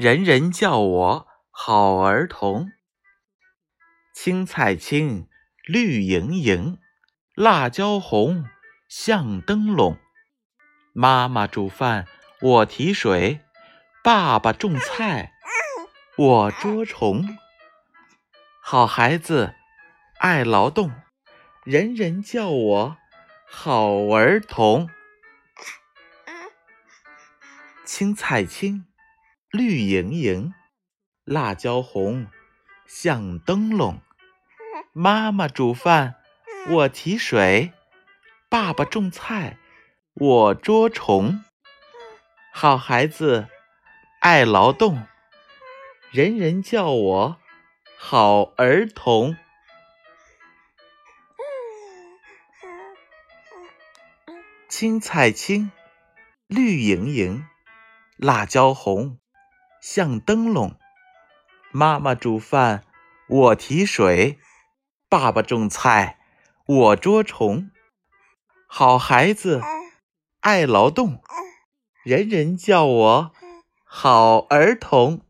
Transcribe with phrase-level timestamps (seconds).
[0.00, 2.70] 人人叫我好儿童。
[4.14, 5.28] 青菜青，
[5.64, 6.78] 绿莹莹，
[7.34, 8.44] 辣椒红，
[8.88, 9.98] 像灯笼。
[10.92, 12.06] 妈妈煮饭，
[12.40, 13.40] 我提水；
[14.04, 15.32] 爸爸种菜，
[16.16, 17.36] 我捉虫。
[18.62, 19.56] 好孩子，
[20.20, 20.92] 爱劳动，
[21.64, 22.96] 人人叫我
[23.50, 24.88] 好儿童。
[27.84, 28.86] 青菜青，
[29.50, 30.52] 绿莹莹，
[31.24, 32.26] 辣椒红，
[32.86, 34.02] 像灯笼。
[34.92, 36.16] 妈妈煮饭，
[36.68, 37.72] 我提水；
[38.50, 39.58] 爸爸种菜，
[40.12, 41.42] 我捉虫。
[42.52, 43.48] 好孩子，
[44.20, 45.06] 爱劳动，
[46.10, 47.36] 人人叫我
[47.96, 49.34] 好儿童。
[54.68, 55.72] 青菜青，
[56.46, 57.46] 绿莹莹。
[58.18, 59.18] 辣椒红，
[59.80, 60.74] 像灯笼。
[61.70, 62.84] 妈妈煮饭，
[63.28, 64.38] 我提水；
[65.08, 66.18] 爸爸种菜，
[66.66, 67.70] 我捉虫。
[68.66, 69.62] 好孩子，
[70.40, 71.22] 爱劳动，
[72.04, 73.32] 人人叫我
[73.84, 75.22] 好儿童。